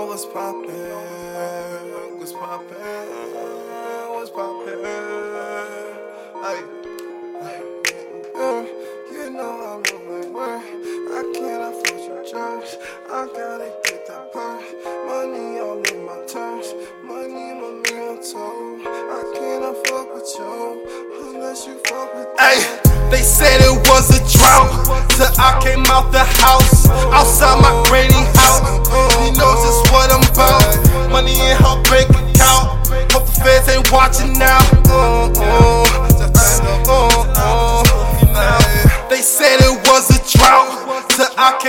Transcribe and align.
what's 0.00 0.24
poppin'? 0.24 0.70
What's 2.18 2.32
poppin'? 2.32 2.76
What's 4.14 4.30
poppin'? 4.30 4.84
Hey, 6.42 6.60
hey, 8.34 8.62
you 9.12 9.30
know 9.30 9.52
I'm 9.68 9.82
my 10.08 10.20
way. 10.32 10.58
I 11.12 11.32
can't 11.34 11.62
afford 11.68 12.00
your 12.08 12.22
drugs. 12.30 12.76
I 13.10 13.28
gotta 13.36 13.70
get 13.84 14.06
that 14.06 14.32
purse. 14.32 14.72
Money 15.06 15.60
all 15.60 15.82
in 15.82 16.06
my 16.06 16.24
terms. 16.26 16.72
Money 17.04 17.52
my 17.60 17.70
mental. 17.92 18.80
I 18.86 19.22
can't 19.36 19.64
afford 19.76 20.06
with 20.14 20.34
you 20.38 20.54
unless 21.34 21.66
you 21.66 21.78
fuck 21.86 22.14
with 22.14 22.28
Hey, 22.40 22.58
they 23.10 23.22
said 23.22 23.60
it 23.60 23.88
was 23.88 24.08
a 24.10 24.20
drought 24.38 25.08
till 25.10 25.28
I 25.38 25.60
came 25.62 25.84
out 25.86 26.12
the 26.12 26.24
house. 26.24 26.88
Outside 27.12 27.60
my 27.60 27.71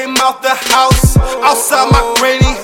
came 0.03 0.17
out 0.17 0.41
the 0.41 0.49
house. 0.49 1.15
Outside 1.17 1.89
my 1.91 2.15
granny 2.19 2.62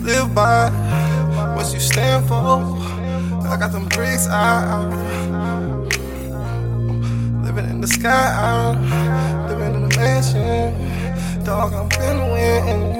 live 0.00 0.34
by 0.34 0.70
what 1.54 1.72
you 1.72 1.80
stand 1.80 2.26
for? 2.28 2.60
I 3.48 3.56
got 3.58 3.72
them 3.72 3.86
bricks 3.88 4.26
out. 4.28 4.90
Living 7.44 7.68
in 7.70 7.80
the 7.80 7.88
sky, 7.88 8.74
living 9.48 9.74
in 9.74 9.88
the 9.88 9.96
mansion. 9.96 10.74
Dog, 11.44 11.72
I'm 11.72 11.88
finna 11.88 12.26
win. 12.32 12.98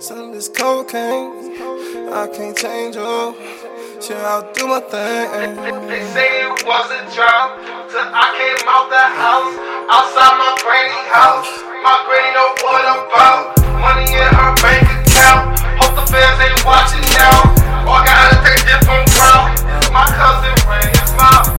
Selling 0.00 0.32
this 0.32 0.48
cocaine, 0.48 1.58
I 2.12 2.26
can't 2.28 2.56
change 2.56 2.96
up. 2.96 3.34
Shit, 4.00 4.18
I'll 4.18 4.52
do 4.52 4.66
my 4.68 4.80
thing. 4.80 5.56
They 5.88 6.04
say 6.12 6.42
it 6.44 6.64
was 6.66 6.90
a 6.90 7.00
drought 7.14 7.56
till 7.88 8.04
I 8.04 8.26
came 8.36 8.68
out 8.68 8.90
the 8.90 9.06
house. 9.22 9.56
Outside 9.88 10.23